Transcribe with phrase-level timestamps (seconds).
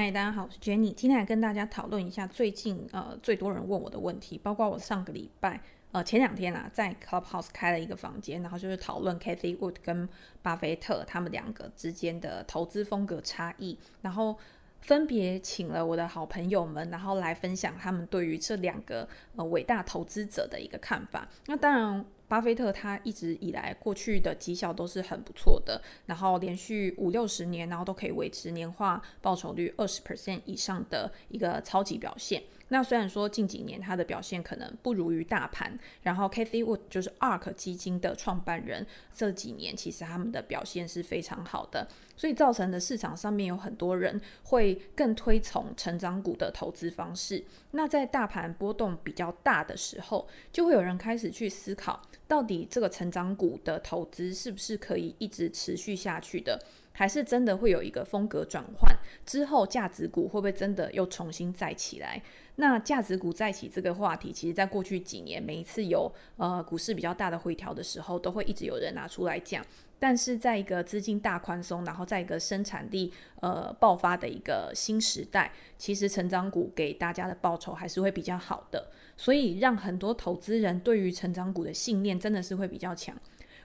[0.00, 10.08] 嗨，大家好，我是 Jenny，今天来跟大家讨论一下最近呃最多人问我的问题，包括我上个礼拜呃前两天啊在 Clubhouse 开了一个房间，然后就是讨论 Cathy Wood 跟
[10.40, 14.38] 巴菲特他们两个之间的投资风格差异，然后
[14.82, 21.26] 分别请了我的好朋友们，然后来分享他们对于这两个呃伟大投资者的一个看法。
[21.46, 22.04] 那当然。
[22.28, 32.42] 巴菲特他一直以来过去的绩效都是很不错的，然后连续五六十年，然后都可以维持年化报酬率二十 percent 以上的一个超级表现。
[32.68, 47.42] 那虽然说近几年它的表现可能不如于大盘，然后 Cathywood 就是 ARK 基金的创办人，这几年其实他们的表现是非常好的，所以造成的市场上面有很多人会更推崇成长股的投资方式。
[47.70, 52.02] 那在大盘波动比较大的时候，就会有人开始去思考。
[52.26, 56.62] 到底这个成长股的投资是不是可以一直持续下去的？
[56.92, 58.94] 还是真的会有一个风格转换
[59.24, 62.20] 之后，价值股会不会真的又重新再起来？
[62.60, 69.64] 那价值股再起这个话题，其实在过去几年每一次有呃股市比较大的回调的时候，都会一直有人拿出来讲。
[70.00, 83.16] 但是在一个资金大宽松，然后在一个生产力呃爆发的一个新时代，其实成长股给大家的报酬还是会比较好的，所以让很多投资人对于成长股的信念真的是会比较强。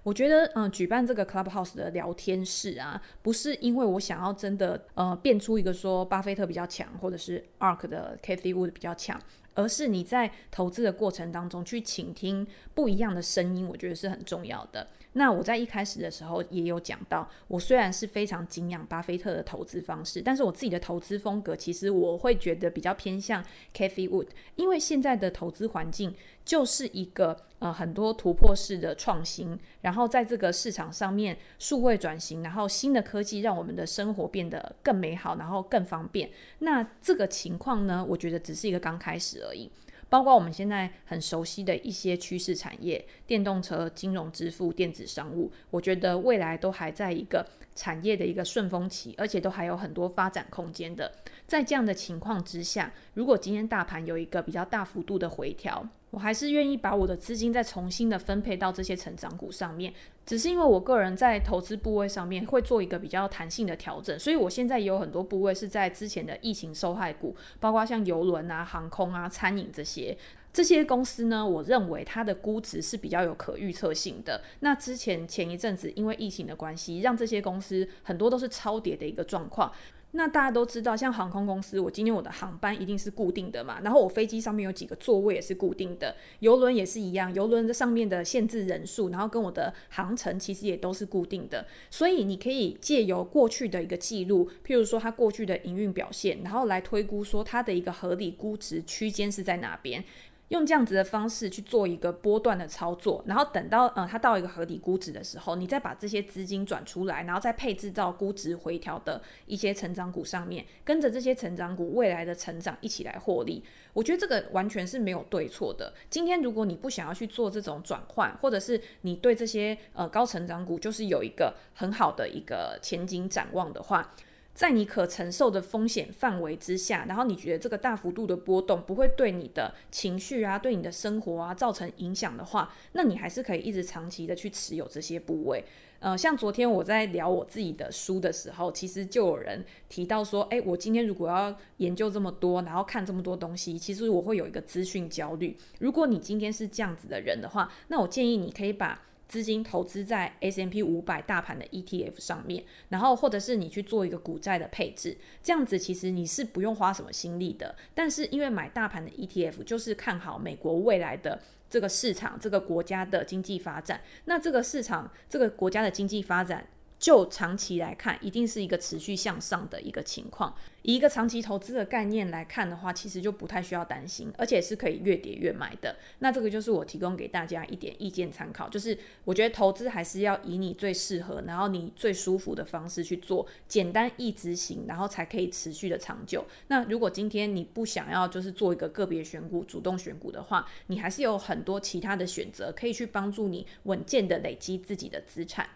[0.04, 9.20] 我觉得，嗯，举办这个 Clubhouse 的聊天室啊，不是因为我想要真的呃变出一个说巴菲特比较强，或者是 ARK 的 Cathie Wood 比较强。
[9.56, 14.88] 而是你在投资的过程当中去倾听不一样的声音，我觉得是很重要的。
[15.12, 23.45] 那我在一开始的时候也有讲到，我虽然是非常敬仰巴菲特的投资方式，但是我自己的投资风格其实我会觉得比较偏向
[23.76, 36.30] Cathie Wood，因为现在的投资环境就是一个呃很多突破式的创新，然后在这个市场上面数位转型，然后新的科技让我们的生活变得更美好，然后更方便。
[36.59, 39.72] 那这个情况呢，我觉得只是一个刚开始而已。
[40.09, 47.43] 包括我们现在很熟悉的一些趋势产业，电动车、金融支付、电子商务，我觉得未来都还在一个
[47.73, 51.11] 产业的一个顺风期，而且都还有很多发展空间的。
[51.48, 59.92] 在这样的情况之下，如果今天大盘有一个比较大幅度的回调，我还是愿意把我的资金再重新的分配到这些成长股上面。
[60.28, 70.16] 只是因为我个人在投资部位上面会做一个比较弹性的调整，所以我现在也有很多部位是在之前的疫情受害股，包括像邮轮啊、航空啊、餐饮这些
[70.54, 74.40] 这些公司呢，我认为它的估值是比较有可预测性的。
[74.60, 79.74] 那之前前一阵子因为疫情的关系，让这些公司很多都是超跌的一个状况。
[80.16, 100.04] 那大家都知道，像航空公司，我今天我的航班一定是固定的嘛，然后我飞机上面有几个座位也是固定的，邮轮也是一样，邮轮的上面的限制人数，然后跟我的航程其实也都是固定的，所以你可以借由过去的一个记录，譬如说它过去的营运表现，然后来推估说它的一个合理估值区间是在哪边。
[100.49, 113.64] 用这样子的方式去做一个波段的操作，然后等到呃它到一个合理估值的时候，你再把这些资金转出来，然后再配置到估值回调的一些成长股上面，跟着这些成长股未来的成长一起来获利。
[113.93, 115.93] 我觉得这个完全是没有对错的。
[116.09, 124.14] 今天如果你不想要去做这种转换，或者是你对这些呃高成长股就是有一个很好的一个前景展望的话，
[124.53, 135.63] 在你可承受的风险范围之下，然后你觉得这个大幅度的波动不会对你的情绪啊、对你的生活啊造成影响的话，那你还是可以一直长期的去持有这些部位。
[136.00, 145.57] 呃，像昨天我在聊我自己的书的时候，其实就有人提到说，诶，我今天如果要研究这么多，然后看这么多东西，其实我会有一个资讯焦虑。
[145.80, 149.01] 如果你今天是这样子的人的话，那我建议你可以把。
[149.28, 157.75] 资金投资在 S M P 五百大盘的 ETF 上面，然后或者是你去做一个股债的配置，这样子其实你是不用花什么心力的。
[157.95, 166.68] 但是因为买大盘的 ETF 就是看好美国未来的这个市场，这个国家的经济发展，那这个市场这个国家的经济发展。
[167.03, 170.56] 就长期来看，一定是一个持续向上的一个情况。
[170.83, 175.97] 以一个长期投资的概念来看的话，其实就不太需要担心，而且是可以越跌越买的。
[176.19, 186.45] 那这个就是我提供给大家一点意见参考，就是我觉得投资还是要以你最适合，然后你最舒服的方式去做，简单易执行，然后才可以持续的长久。
[186.67, 195.67] 那如果今天你不想要就是做一个个别选股、主动选股的话，你还是有很多其他的选择可以去帮助你稳健的累积自己的资产。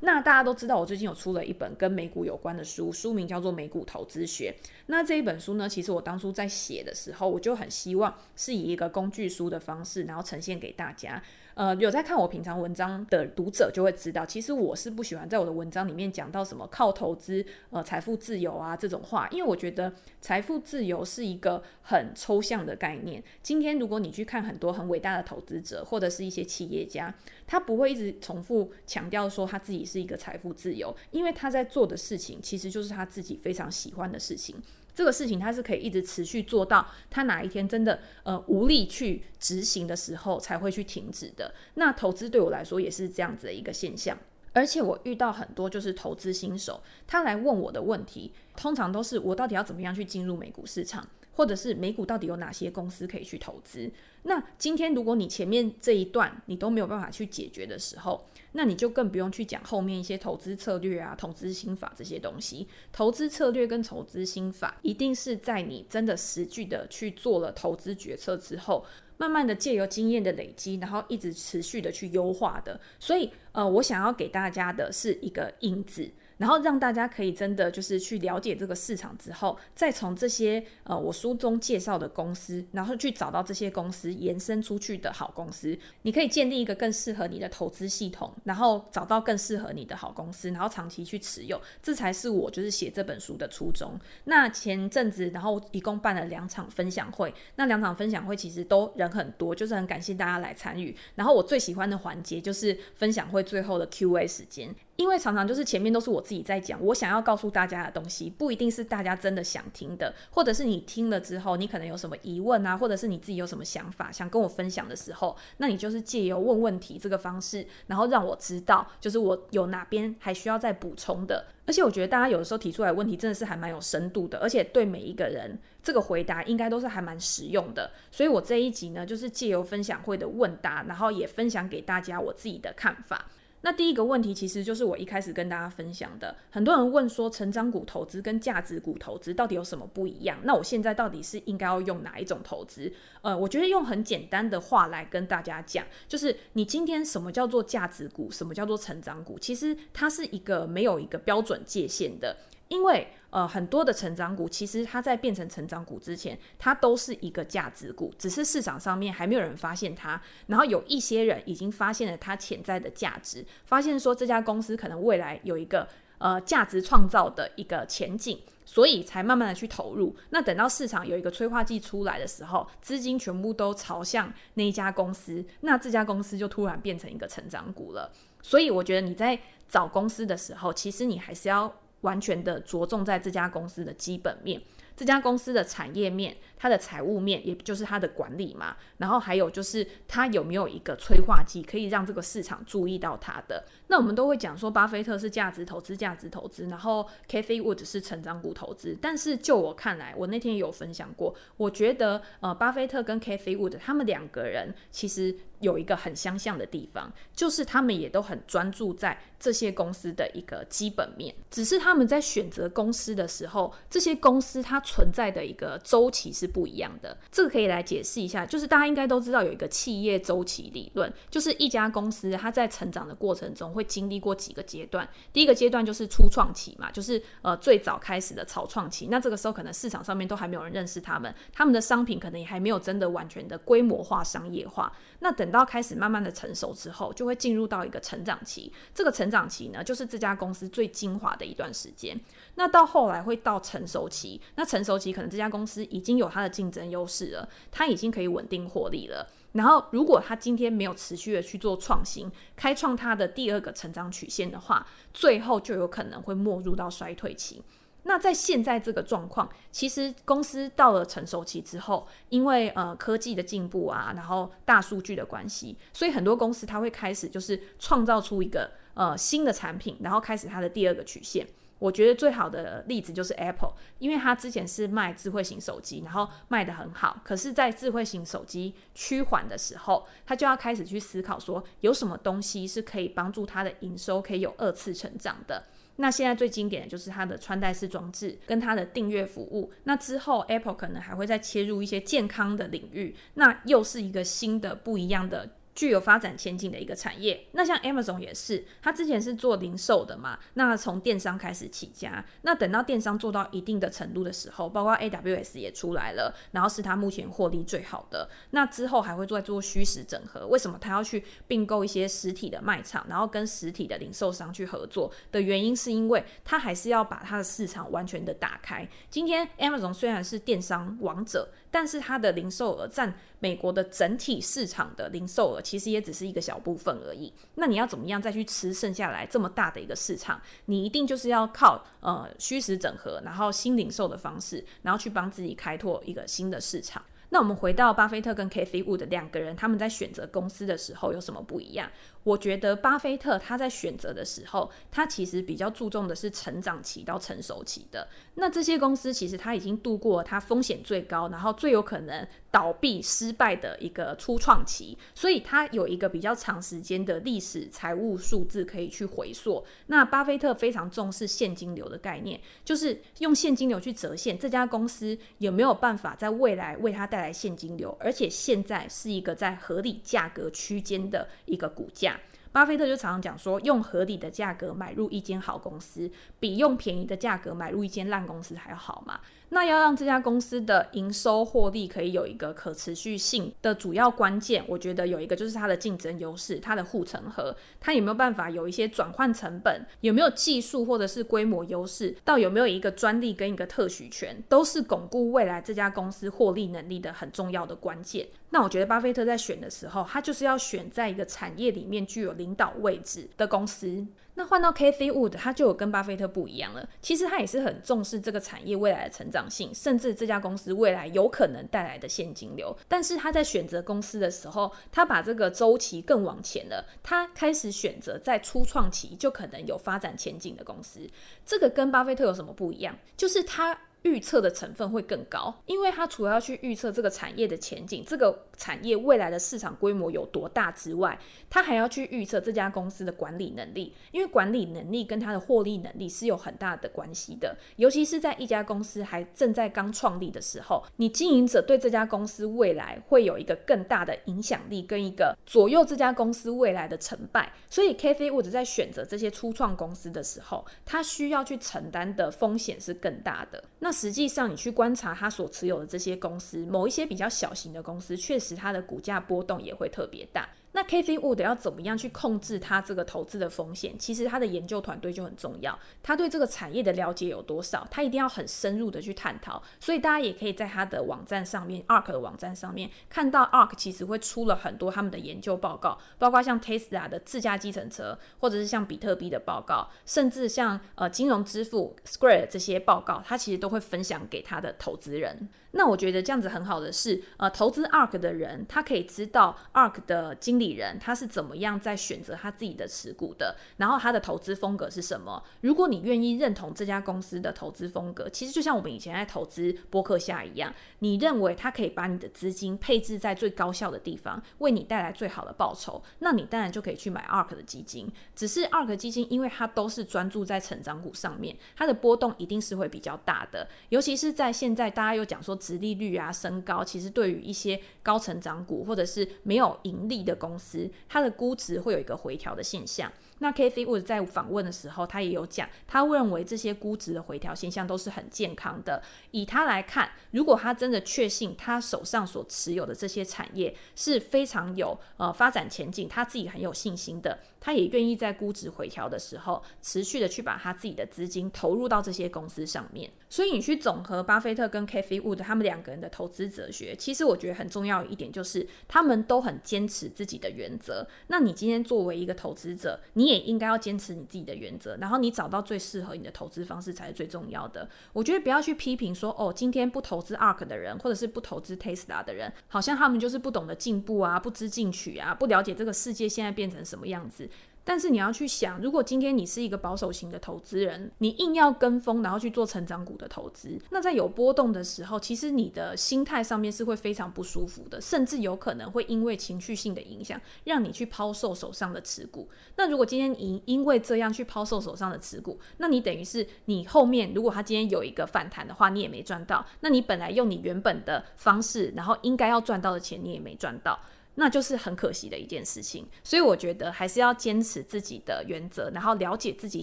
[0.00, 4.54] 那大家都知道，我最近有出了一本跟美股有关的书，书名叫做《美股投资学》。
[4.86, 11.22] 那这一本书呢，其实我当初在写的时候，我就很希望是以一个工具书的方式，然后呈现给大家。
[11.56, 23.24] 呃，有在看我平常文章的读者就会知道，其实我是不喜欢在我的文章里面讲到什么靠投资呃财富自由啊这种话，因为我觉得财富自由是一个很抽象的概念。
[23.42, 27.14] 今天如果你去看很多很伟大的投资者或者是一些企业家，
[27.46, 34.54] 他不会一直重复强调说他自己是一个财富自由，因为他在做的事情其实就是他自己非常喜欢的事情。
[34.96, 41.54] 这个事情他是可以一直持续做到他哪一天真的呃无力去执行的时候才会去停止的。
[41.74, 44.16] 那投资对我来说也是这样子的一个现象，
[44.54, 51.06] 而且我遇到很多就是投资新手，他来问我的问题，通常都是我到底要怎么样去进入美股市场。
[51.36, 53.92] 或者是美股到底有哪些公司可以去投资？
[54.22, 62.66] 那今天如果你前面这一段你都没有办法去解决的时候，那你就更不用去讲后面一些投资策略啊、投资心法这些东西。
[62.92, 68.84] 投资策略跟投资心法，一定是在你真的实际的去做了投资决策之后，
[69.18, 72.80] 慢慢的借由经验的累积，然后一直持续的去优化的。
[72.98, 76.10] 所以，呃，我想要给大家的是一个因子。
[76.38, 93.98] 然后让大家可以真的就是去了解这个市场之后，再从这些呃我书中介绍的公司，然后去找到这些公司延伸出去的好公司，你可以建立一个更适合你的投资系统，然后找到更适合你的好公司，然后长期去持有，这才是我就是写这本书的初衷。
[94.24, 100.94] 那前阵子，然后一共办了两场分享会，那两场分享会其实都人很多，就是很感谢大家来参与。
[101.14, 104.74] 然后我最喜欢的环节就是分享会最后的 Q&A 时间。
[104.96, 121.46] 因为常常就是前面都是我自己在讲，我想要告诉大家的东西，不一定是大家真的想听的，或者是你听了之后，你可能有什么疑问啊，或者是你自己有什么想法想跟我分享的时候，那你就是借由问问题这个方式，然后让我知道，就是我有哪边还需要再补充的。
[121.66, 127.90] 而且我觉得大家有的时候提出来问题真的是还蛮有深度的，而且对每一个人这个回答应该都是还蛮实用的。
[128.10, 133.26] 所以我这一集呢，就是借由分享会的问答，然后也分享给大家我自己的看法。
[133.66, 140.38] 那第一个问题其实就是我一开始跟大家分享的，很多人问说成长股投资跟价值股投资到底有什么不一样？
[140.44, 142.92] 那我现在到底是应该要用哪一种投资？
[143.22, 152.36] 呃，我觉得用很简单的话来跟大家讲，就是你今天什么叫做价值股，什么叫做成长股，其实它是一个没有一个标准界限的。
[152.68, 160.18] 因为呃，很多的成长股其实它在变成成长股之前，它都是一个价值股，只是市场上面还没有人发现它。
[160.46, 165.86] 然后有一些人已经发现了它潜在的价值，发现说这家公司可能未来有一个
[166.16, 170.16] 呃价值创造的一个前景，所以才慢慢的去投入。
[170.30, 178.10] 那等到市场有一个催化剂出来的时候，资金全部都朝向那一家公司，那这家公司就突然变成一个成长股了。
[178.40, 181.70] 所以我觉得你在找公司的时候，其实你还是要。
[182.02, 184.60] 完全的着重在这家公司的基本面，
[184.96, 186.36] 这家公司的产业面。
[186.56, 193.64] 它的财务面，也就是它的管理嘛，然后还有就是它有没有一个催化剂，可以让这个市场注意到它的。
[193.88, 198.96] 那我们都会讲说，巴菲特是价值投资，价值投资，然后 Cathie Wood 是成长股投资。
[199.00, 216.45] 但是就我看来，我那天也有分享过，我觉得呃，巴菲特跟 Cathie Wood 他们两个人其实有一个很相像的地方，就是他们也都很专注在这些公司的一个基本面，只是他们在选择公司的时候，这些公司它存在的一个周期是。
[216.46, 225.08] 不一样的，这个可以来解释一下，就是大家应该都知道有一个企业周期理论，就是一家公司它在成长的过程中会经历过几个阶段。
[225.32, 234.92] 第一个阶段就是初创期嘛，就是呃最早开始的草创期，那这个时候可能市场上面都还没有人认识他们，他们的商品可能也还没有真的完全的规模化商业化。
[235.20, 238.72] 那等到开始慢慢的成熟之后，就会进入到一个成长期。
[238.94, 242.18] 这个成长期呢，就是这家公司最精华的一段时间。
[242.56, 249.26] 那到后来会到成熟期，那成熟期可能这家公司已经有它的竞争优势了，它已经可以稳定获利了。
[249.52, 257.62] 然后如果它今天没有持续的去做创新，开创它的第二个成长曲线的话，最后就有可能会没入到衰退期。
[258.02, 271.46] 那在现在这个状况，其实公司到了成熟期之后，因为呃科技的进步啊，然后大数据的关系，所以很多公司它会开始就是创造出一个呃新的产品，然后开始它的第二个曲线。
[271.78, 285.64] 我觉得最好的例子就是 Apple，因为它之前是卖智慧型手机，然后卖得很好，可是，在智慧型手机趋缓的时候，它就要开始去思考说，有什么东西是可以帮助它的营收可以有二次成长的。
[285.98, 289.72] 那现在最经典的就是它的穿戴式装置跟它的订阅服务。
[289.84, 297.46] 那之后，Apple 可能还会再切入一些健康的领域，那又是一个新的不一样的具有发展前景的一个产业。
[297.52, 308.28] 那像 Amazon 也是，它之前是做零售的嘛，那从电商开始起家，那等到电商做到一定的程度的时候，包括 AWS 也出来了，然后是它目前获利最好的。
[308.50, 310.46] 那之后还会再做虚实整合。
[310.46, 318.88] 为什么它要去并购一些实体的卖场，然后跟实体的零售商去合作的原因，是因为它还是要把它的市场完全的打开。
[319.10, 327.32] 今天 Amazon 虽然是电商王者，但是它的零售额占美国的整体市场的零售额，其实也只是一个小部分而已。
[327.56, 330.40] 那你要怎么样再去吃剩下来这么大的一个市场？
[330.66, 337.02] 你一定就是要靠呃虚实整合，然后新零售的方式，然后去帮自己开拓一个新的市场。
[337.30, 341.90] 那我们回到巴菲特跟 Cathie Wood 两个人，他们在选择公司的时候有什么不一样？
[342.26, 348.08] 我觉得巴菲特他在选择的时候，他其实比较注重的是成长期到成熟期的。
[348.34, 359.64] 那这些公司其实他已经度过他风险最高，然后最有可能倒闭失败的一个初创期，所以他有一个比较长时间的历史财务数字可以去回溯。
[359.86, 372.15] 那巴菲特非常重视现金流的概念，就是用现金流去折现这家公司有没有办法在未来为他带来现金流，而且现在是一个在合理价格区间的一个股价。
[372.52, 379.20] 巴菲特就常常讲说，用合理的价格买入一间好公司，比用便宜的价格买入一间烂公司还要好嘛。
[379.50, 398.26] 那要让这家公司的营收获利可以有一个可持续性的主要关键，我觉得有一个就是它的竞争优势，它的护城河，它有没有办法有一些转换成本，有没有技术或者是规模优势，到有没有一个专利跟一个特许权，都是巩固未来这家公司获利能力的很重要的关键。
[398.50, 404.06] 那我觉得巴菲特在选的时候，他就是要选在一个产业里面具有领导位置的公司。
[404.36, 406.86] 那换到 Cathy Wood，他就有跟巴菲特不一样了。
[407.00, 412.76] 其实他也是很重视这个产业未来的成长性，甚至这家公司未来有可能带来的现金流。
[412.86, 416.84] 但是他在选择公司的时候，他把这个周期更往前了。
[417.02, 421.08] 他开始选择在初创期就可能有发展前景的公司。
[421.44, 422.96] 这个跟巴菲特有什么不一样？
[423.16, 423.78] 就是他。
[424.06, 431.18] 预测的成分会更高，因为它除了要去预测这个产业的前景，这个产业未来的市场规模有多大之外，
[431.50, 437.56] 它还要去预测这家公司的管理能力，因为管理能力跟它的获利能力是有很大的关系的。
[437.74, 447.52] 尤其是在一家公司还正在刚创立的时候，你经营者对这家公司未来会有一个更大的影响力，跟一个左右这家公司未来的成败。
[447.68, 453.64] 所以 k a t h y Wood 在选择这些初创公司的时候，他需要去承担的风险是更大的。
[453.78, 460.48] 那实际上，你去观察他所持有的这些公司，某一些比较小型的公司，确实它的股价波动也会特别大。
[460.76, 463.98] 那 k a t h y Wood 要怎么样去控制他这个投资的风险？
[463.98, 465.76] 其实他的研究团队就很重要。
[466.02, 467.88] 他对这个产业的了解有多少？
[467.90, 469.62] 他一定要很深入的去探讨。
[469.80, 485.48] 所以大家也可以在他的网站上面，ARK 的网站上面看到 ARK 其实会出了很多他们的研究报告，包括像 Tesla 的自驾计程车，或者是像比特币的报告，甚至像呃金融支付 Square 这些报告，他其实都会分享给他的投资人。
[485.72, 495.42] 那我觉得这样子很好的是，呃，投资 ARK 的人，他可以知道 ARK 的经理人他是怎么样在选择他自己的持股的，然后他的投资风格是什么。
[495.60, 508.10] 如果你愿意认同这家公司的投资风格，其实就像我们以前在投资播客下一样，你认为他可以把你的资金配置在最高效的地方，为你带来最好的报酬，那你当然就可以去买 ARK 的基金。
[508.34, 515.55] 只是 ARK 基金，因为它都是专注在成长股上面，它的波动一定是会比较大的，尤其是在现在大家又讲说。
[515.58, 523.12] 殖利率啊升高，其实对于一些高成长股或者是没有盈利的公司，它的估值会有一个回调的现象。
[523.38, 529.02] 那 Cathie Wood 在访问的时候，他也有讲，他认为这些估值的回调现象都是很健康的。
[529.30, 543.10] 以他来看，如果他真的确信他手上所持有的这些产业是非常有呃发展前景，他自己很有信心的，他也愿意在估值回调的时候，持续的去把他自己的资金投入到这些公司上面。
[543.28, 551.06] 所以你去总和巴菲特跟 Cathie Wood 他们两个人的投资哲学，其实我觉得很重要一点就是，他们都很坚持自己的原则。
[551.28, 557.88] 那你今天作为一个投资者，你也应该要坚持你自己的原则，然后你找到最适合你的投资方式才是最重要的。
[558.12, 567.48] 我觉得不要去批评说，哦，今天不投资 ARK 的人，或者是不投资 Tesla 的人，好像他们就是不懂得进步啊，不知进取啊，不了解这个世界现在变成什么样子。
[567.86, 582.48] 但是你要去想，如果今天你是一个保守型的投资人，你硬要跟风，然后去做成长股的投资，那在有波动的时候，其实你的心态上面是会非常不舒服的，甚至有可能会因为情绪性的影响，让你去抛售手上的持股。
[582.74, 589.64] 那如果今天你因为这样去抛售手上的持股，那你等于是你后面如果他今天有一个反弹的话，你也没赚到。
[589.78, 593.96] 那你本来用你原本的方式，然后应该要赚到的钱，你也没赚到。
[594.36, 596.06] 那就是很可惜的一件事情。
[596.24, 599.82] 所以我觉得还是要坚持自己的原则，然后了解自己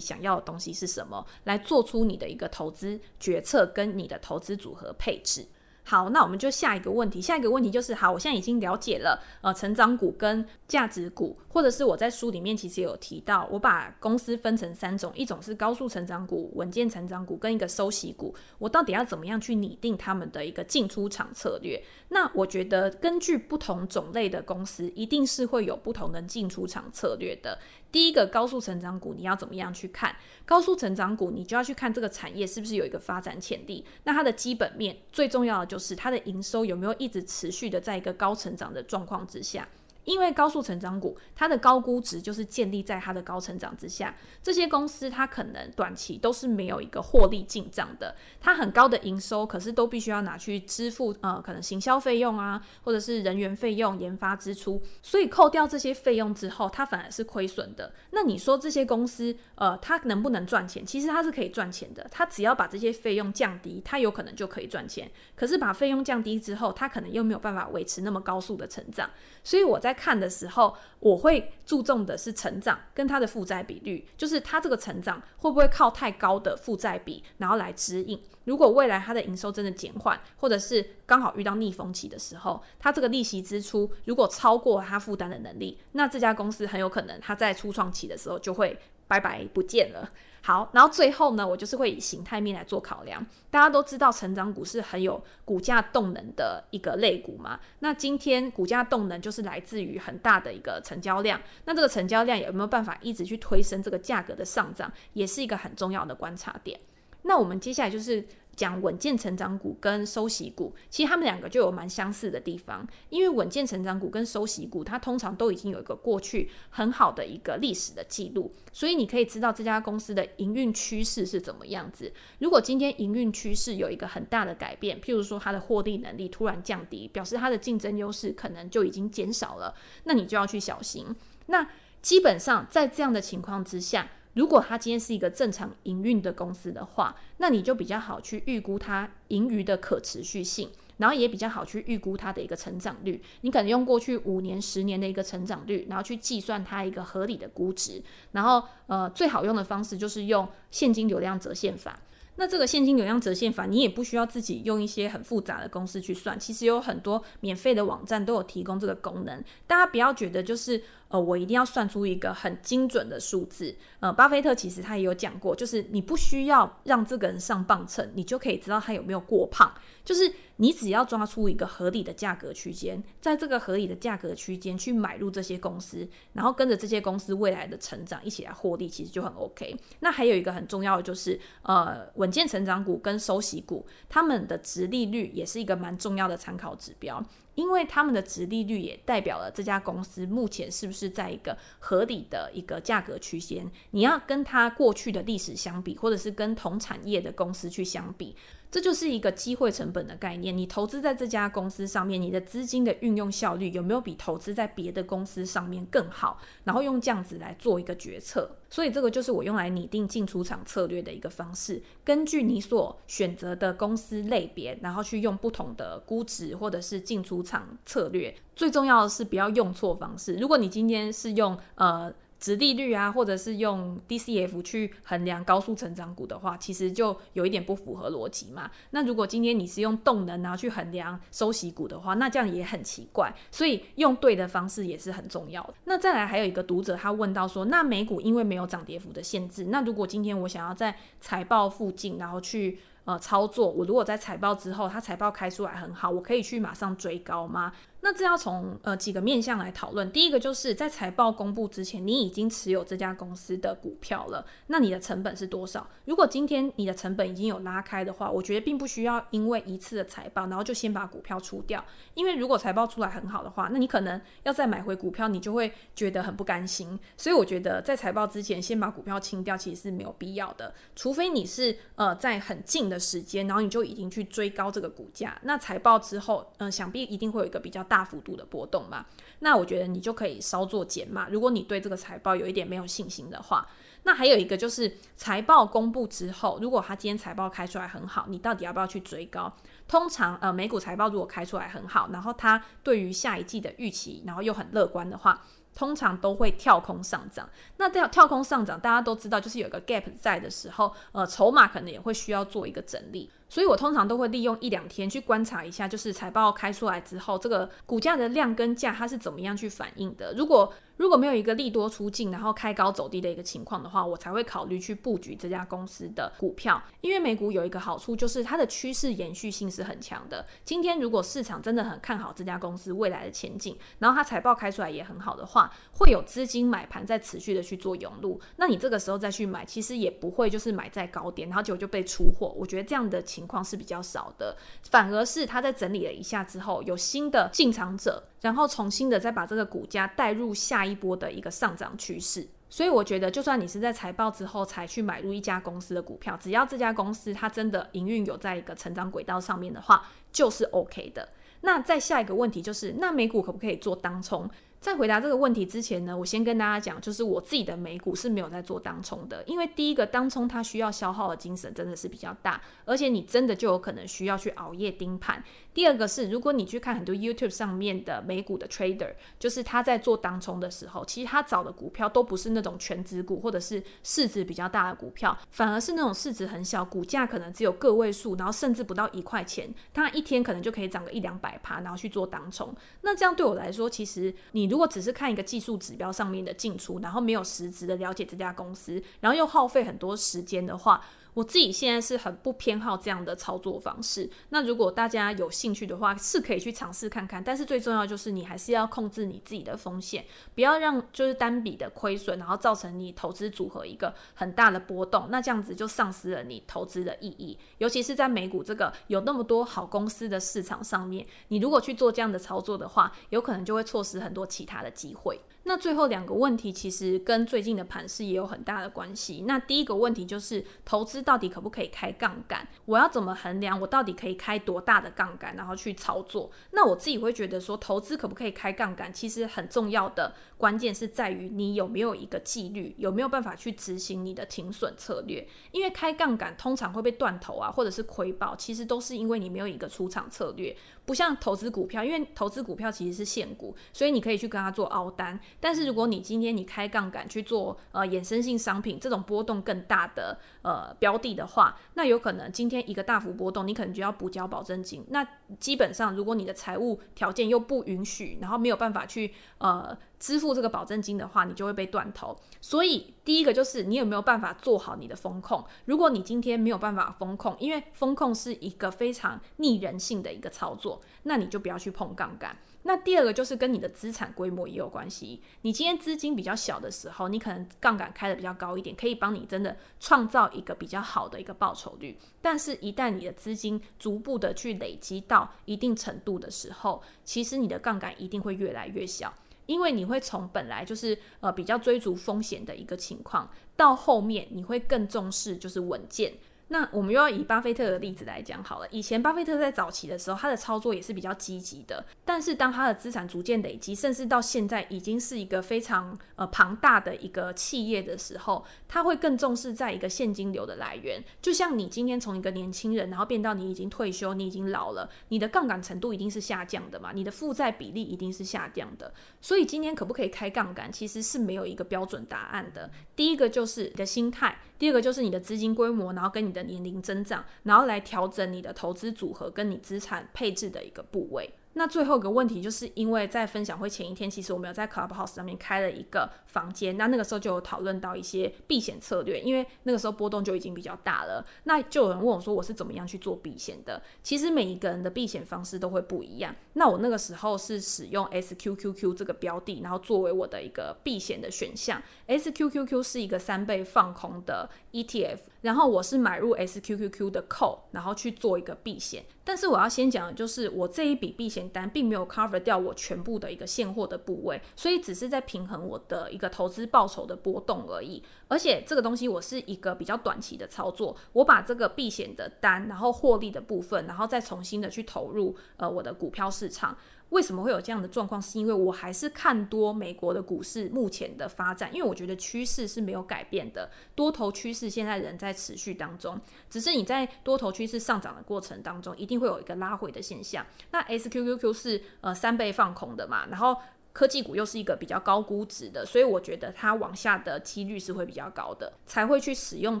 [0.00, 5.46] 想要的东西是什么，来做出你的一个投资决策跟你的投资组合配置。
[5.86, 7.20] 好，那我们就下一个问题。
[7.20, 18.34] 下一个问题就是，好，我现在已经了解了，呃，成长股跟价值股，或者是我在书里面其实有提到，我把公司分成三种，一种是高速成长股、稳健成长股跟一个收息股。
[18.58, 21.84] 我到底要怎么样去拟定他们的一个进出场策略？
[22.08, 27.58] 那我觉得根据不同种类的公司，一定是会有不同的进出场策略的。
[27.92, 30.16] 第一个高速成长股，你要怎么样去看？
[30.44, 33.84] 高速成长股，你就要去看这个产业是不是有一个发展潜力。
[34.02, 39.68] 那它的基本面最重要的就就是它的营收有没有一直持续的在一个高成长的状况之下。
[40.04, 44.14] 因为高速成长股，它的高估值就是建立在它的高成长之下。
[44.42, 54.82] 这些公司它可能短期都是没有一个获利进账的，它很高的营收，可是都必须要拿去支付呃可能行销费用啊，或者是人员费用、研发支出。
[55.02, 57.92] 所以扣掉这些费用之后，它反而是亏损的。
[58.10, 60.84] 那你说这些公司呃它能不能赚钱？
[60.84, 65.10] 其实它是可以赚钱的，它只要把这些费用降低，它有可能就可以赚钱。
[65.34, 69.08] 可是把费用降低之后，它可能又没有办法维持那么高速的成长。
[69.42, 78.20] 所以我在看的时候，我会注重的是成长跟它的负债比率，就是它这个成长会不会靠太高的负债比，然后来指引。
[78.44, 90.10] 如果未来它的营收真的减缓，或者是刚好遇到逆风期的时候，它这个利息支出如果超过它负担的能力，那这家公司很有可能它在初创期的时候就会拜拜不见了。
[90.46, 93.24] 好，然后最后呢，我就是会以形态面来做考量。
[93.50, 97.58] 大家都知道，成长股是很有股价动能的一个类股嘛。
[97.78, 101.40] 那今天股价动能就是来自于很大的一个成交量。
[101.64, 106.78] 那这个成交量有没有办法一直去推升这个价格的上涨，也是一个很重要的观察点。
[107.22, 108.22] 那我们接下来就是。
[108.56, 112.86] 讲稳健成长股跟收息股，其实他们两个就有蛮相似的地方。
[113.10, 122.12] 因为稳健成长股跟收息股，它通常都已经有一个过去很好的一个历史的记录，所以你可以知道这家公司的营运趋势是怎么样子。
[122.38, 131.06] 如果今天营运趋势有一个很大的改变，譬如说它的获利能力突然降低，表示它的竞争优势可能就已经减少了，那你就要去小心。
[131.46, 131.68] 那
[132.00, 143.22] 基本上在这样的情况之下，如果它今天是一个正常营运的公司的话，那你就比较好去预估它盈余的可持续性，然后也比较好去预估它的一个成长率。
[143.40, 148.02] 你可能用过去五年、十年的一个成长率，然后去计算它一个合理的估值。
[148.32, 151.98] 然后，呃，最好用的方式就是用现金流量折现法。
[152.36, 159.42] 那这个现金流量折现法，你也不需要自己用一些很复杂的公式去算，其实有很多免费的网站都有提供这个功能。
[159.66, 160.82] 大家不要觉得就是。
[161.08, 163.76] 呃，我一定要算出一个很精准的数字。
[164.00, 169.72] 呃，巴菲特其实他也有讲过，就是你不需要让这个人上磅秤，你就可以知道他有没有过胖。
[170.04, 179.76] 就是你只要抓出一个合理的价格区间，在这个合理的价格区间去买入这些公司，然后跟着这些公司未来的成长一起来获利，其实就很 OK。
[180.00, 187.22] 那还有一个很重要的就是，呃，稳健成长股跟收息股，他们的值利率也是一个蛮重要的参考指标。
[187.54, 193.70] 因为他们的值利率也代表了这家公司目前是不是在一个合理的一个价格区间。
[193.92, 198.34] 你要跟它过去的历史相比，或者是跟同产业的公司去相比。
[198.74, 200.58] 这就是一个机会成本的概念。
[200.58, 206.40] 你投资在这家公司上面，你的资金的运用效率有没有比投资在别的公司上面更好？
[206.64, 208.56] 然后用这样子来做一个决策。
[208.68, 211.80] 所以这个就是我用来拟定进出场策略的一个方式。
[212.04, 218.34] 根据你所选择的公司类别，然后去用不同的估值或者是进出场策略。
[218.56, 220.34] 最重要的是不要用错方式。
[220.34, 222.12] 如果你今天是用呃。
[222.44, 228.70] 殖利率啊，或者是用 DCF 去衡量高速成长股的话，其实就有一点不符合逻辑嘛。
[228.90, 233.34] 那如果今天你是用动能啊去衡量收息股的话，那这样也很奇怪。
[233.50, 235.72] 所以用对的方式也是很重要的。
[235.84, 247.72] 那再来还有一个读者他问到说，那美股因为没有涨跌幅的限制，那如果今天我想要在财报附近，然后去呃操作，我如果在财报之后，它财报开出来很好，我可以去马上追高吗？
[248.04, 250.12] 那这要从呃几个面向来讨论。
[250.12, 255.88] 第一个就是在财报公布之前，你已经持有这家公司的股票了，那你的成本是多少？
[256.04, 261.82] 如果今天你的成本已经有拉开的话，我觉得并不需要因为一次的财报，然后就先把股票出掉。
[262.12, 267.00] 因为如果财报出来很好的话，那你可能要再买回股票，你就会觉得很不甘心。
[267.16, 270.74] 所以我觉得在财报之前先把股票清掉，其实是没有必要的。
[270.94, 277.93] 除非你是呃在很近的时间，然后你就已经去追高这个股价，那财报之后，嗯、想必一定会有一个比较大。
[277.94, 279.06] 大幅度的波动嘛，
[279.38, 281.28] 那我觉得你就可以稍作减码。
[281.28, 283.64] 如果你对这个财报有一点没有信心的话，
[284.02, 289.52] 那还有一个就是财报公布之后，如果他今天财报开出来很好，你到底要不要去追高？
[289.86, 295.40] 通常呃，美股财报如果开出来很好，然后它对于下一季的预期，然后又很乐观的话。
[295.76, 303.28] 通常都会跳空上涨，那跳跳空上涨，大家都知道，就是有一个 gap 在的时候，呃，筹码可能也会需要做一个整理。
[303.48, 310.34] 所以我通常都会利用一两天去观察一下，就是财报开出来之后，这个股价的量跟价它是怎么样去反应的。
[310.36, 316.80] 如果如果没有一个利多出尽，然后开高走低的一个情况的话，我才会考虑去布局这家公司的股票。
[317.00, 320.46] 因为美股有一个好处，就是它的趋势延续性是很强的。
[320.62, 328.40] 今天如果市场真的很看好这家公司未来的前景，然后它财报开出来也很好的话，会有资金买盘在持续的去做涌入。
[328.56, 332.54] 那你这个时候再去买，其实也不会就是买在高点，然后结果就被出货。
[332.56, 334.56] 我觉得这样的情况是比较少的，
[334.90, 338.24] 反而是他在整理了一下之后，有新的进场者。
[338.40, 351.26] 然后重新的再把这个股价带入下一波的一个上涨趋势，所以我觉得，就算你是在财报之后才去买入一家公司的股票，只要这家公司它真的营运有在一个成长轨道上面的话，就是 OK 的。
[351.62, 354.46] 那再下一个问题就是，那美股可不可以做当冲？
[354.84, 365.42] 在回答这个问题之前呢，我先跟大家讲，就是我自己的美股是没有在做当冲的，因为第一个当冲它需要消耗的精神真的是比较大，而且你真的就有可能需要去熬夜盯盘。
[365.72, 382.76] 第二个是，如果你去看很多 YouTube 上面的美股的 Trader，就是他在做当冲的时候，其实他找的股票都不是那种全值股或者是市值比较大的股票，反而是那种市值很小，股价可能只有个位数，然后甚至不到一块钱，他一天可能就可以涨个一两百趴，然后去做当冲。
[383.00, 384.73] 那这样对我来说，其实你。
[384.74, 391.00] 如果只是看一个技术指标上面的进出，然后没有实质的了解这家公司，然后又耗费很多时间的话，
[391.34, 394.30] 我自己现在是很不偏好这样的操作方式。
[394.50, 397.42] 那如果大家有兴趣的话，是可以去尝试看看。
[397.42, 405.26] 但是最重要就是你还是要控制你自己的风险，不要让就是单笔的亏损，然后造成你投资组合一个很大的波动。
[405.30, 407.58] 那这样子就丧失了你投资的意义。
[407.78, 415.40] 尤其是在美股这个有那么多好公司的市场上面，你如果去做这样的操作的话，有可能就会错失很多其他的机会。
[415.64, 419.44] 那最后两个问题其实跟最近的盘势也有很大的关系。
[419.46, 422.68] 那第一个问题就是投资到底可不可以开杠杆？
[422.84, 426.50] 我要怎么衡量我到底可以开多大的杠杆，然后去操作？
[426.72, 435.48] 那我自己会觉得说，投资可不可以开杠杆，其实很重要的关键是在于你有没有一个纪律，有没有办法去执行你的停损策略。
[435.72, 440.76] 因为开杠杆通常会被断头啊，或者是亏爆，其实都是因为你没有一个出场策略。
[441.04, 445.38] 不像投资股票，因为投资股票其实是现股，所以你可以去跟他做凹单。
[445.60, 455.04] 但是如果你今天你开杠杆去做呃衍生性商品这种波动更大的呃标的的话，那有可能今天一个大幅波动，你可能就要补交保证金。
[455.08, 455.26] 那
[455.58, 459.96] 基本上如果你的财务条件又不允许，然后没有办法去呃。
[460.24, 462.34] 支付这个保证金的话，你就会被断头。
[462.58, 465.62] 所以第一个就是你有没有办法做好你的风控。
[465.84, 472.56] 如果你今天没有办法风控，因为风控是一个非常逆人性的一个操作，那你就不要去碰杠杆。
[472.86, 475.42] 那第二个就是跟你的资产规模也有关系。
[475.60, 482.18] 你今天资金比较小的时候，你可能杠杆开得比较高一点，可以帮你真的创造一个比较好的一个报酬率。
[482.40, 489.32] 但是，一旦你的资金逐步的去累积到一定程度的时候，其实你的杠杆一定会越来越小。
[489.66, 496.34] 因为你会从本来就是呃比较追逐风险的一个情况，到后面你会更重视就是稳健。
[496.68, 498.88] 那我们又要以巴菲特的例子来讲好了。
[498.90, 502.04] 以前巴菲特在早期的时候，他的操作也是比较积极的。
[502.24, 511.22] 但是当他的资产逐渐累积，甚至到现在已经是一个非常呃庞大的一个企业的时候，他会更重视在一个现金流的来源。
[511.42, 519.12] 就像你今天从一个年轻人，然后变到你已经退休，你已经老了，你的杠杆程度一定是下降的嘛，你的负债比例一定是下降的。
[519.40, 522.90] 所以今天可不可以开杠杆，其实是没有一个标准答案的。
[523.14, 524.58] 第一个就是你的心态。
[524.84, 531.48] 第二个就是你的资金规模，然后跟你的年龄增长，然后来调整你的投资组合跟你资产配置的一个部位。
[531.74, 544.00] 那最后一个问题，就是因为在分享会前一天，其实我们有在 Clubhouse 上面开了一个房间，那那个时候就有讨论到一些避险策略，因为那个时候波动就已经比较大了，那就有人问我说我是怎么样去做避险的。
[544.22, 546.54] 其实每一个人的避险方式都会不一样。
[546.74, 552.00] 那我那个时候是使用 SQQQ 这个标的，然后作为我的一个避险的选项。
[552.28, 555.38] SQQQ 是一个三倍放空的 ETF。
[555.62, 559.24] 然后我是买入 SQQQ 的 call，然后去做一个避险。
[559.44, 568.22] 但是我要先讲的就是，我这一笔避险单并没有 cover 掉我全部的一个现货的部位，所以只是在平衡我的一个投资报酬的波动而已。
[568.48, 576.96] 而且这个东西我是一个比较短期的操作，我把这个避险的单，然后获利的部分，然后再重新的去投入呃我的股票市场。
[577.30, 578.40] 为什么会有这样的状况？
[578.40, 590.64] 是因为我还是看多美国的股市目前的发展，因为我觉得趋势是没有改变的，多头趋势现在仍在持续当中，只是你在多头趋势上涨的过程当中，一定会有一个拉回的现象。
[590.90, 593.76] 那 SQQQ 是呃三倍放空的嘛，然后。
[594.14, 600.00] 科技股又是一个比较高估值的，所以我觉得它往下的几率是会比较高的，才会去使用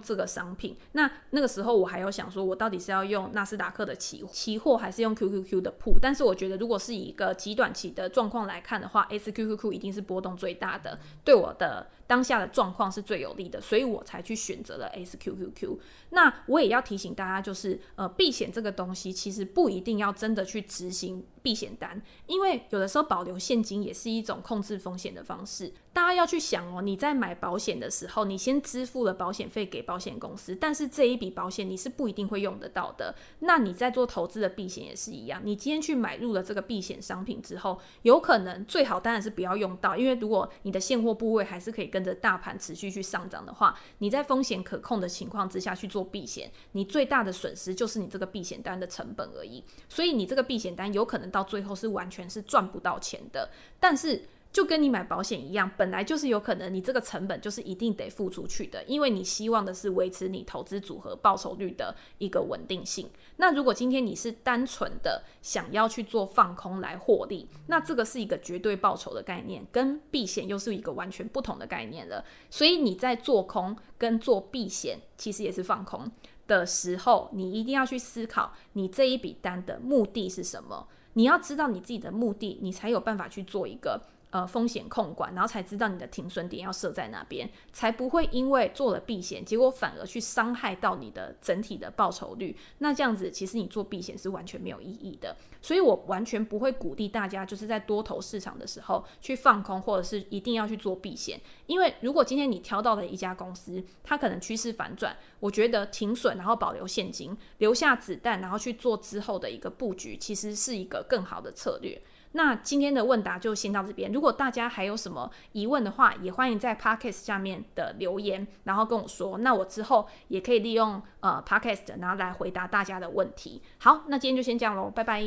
[0.00, 0.76] 这个商品。
[0.92, 5.98] 那那个时候我还有想说，我到底是要用纳斯达克的期期货，还是用 QQQ 的 Put？
[6.00, 15.78] 但是我觉得，如果是以一个极短期的状况来看的话，SQQQ 一定是波动最大的，对我的当下的状况是最有利的，所以我才去选择了 SQQQ。
[16.10, 21.24] 那我也要提醒大家，就是呃，避险这个东西其实不一定要真的去执行。
[21.44, 25.70] 避险单，因为有的时候保留现金也是一种控制风险的方式。
[25.92, 33.14] 大家要去想哦，你在买保险的时候，你先支付了保险费给保险公司，但是这一笔保险你是不一定会用得到的。
[33.40, 49.62] 那你在做投资的避险也是一样，你今天去买入了这个避险商品之后，有可能最好当然是不要用到，因为如果你的现货部位还是可以跟着大盘持续去上涨的话，你在风险可控的情况之下去做避险，你最大的损失就是你这个避险单的成本而已。
[49.88, 51.30] 所以你这个避险单有可能。
[51.34, 63.10] 到最后是完全是赚不到钱的，但是就跟你买保险一样，本来就是有可能你这个成本就是一定得付出去的，因为你希望的是维持你投资组合报酬率的一个稳定性。
[63.36, 72.24] 那如果今天你是单纯的想要去做放空来获利，那这个是一个绝对报酬的概念，跟避险又是一个完全不同的概念了。
[72.48, 76.10] 所以你在做空跟做避险，其实也是放空
[76.46, 80.86] 的时候，你一定要去思考你这一笔单的目的是什么。
[81.14, 84.00] 你要知道你自己的目的，你才有办法去做一个
[84.34, 92.56] 呃风险控管，然后才知道你的停损点要设在哪边，才不会因为做了避险，结果反而去伤害到你的整体的报酬率。
[92.78, 95.36] 那这样子其实你做避险是完全没有意义的。
[95.62, 101.40] 所以我完全不会鼓励大家就是在多头市场的时候去放空，或者是一定要去做避险。
[101.66, 112.02] 因为如果今天你挑到了一家公司，它可能趋势反转，我觉得停损，然后保留现金，留下子弹，然后去做之后的一个布局，其实是一个更好的策略。
[112.36, 114.12] 那今天的问答就先到这边。
[114.12, 119.38] 如果大家还有什么疑问的话，也欢迎在 Podcast 下面的留言，然后跟我说。
[119.38, 123.62] 那我之后也可以利用呃 Podcast，然后来回答大家的问题。
[123.78, 125.22] 好，那今天就先这样喽，拜拜。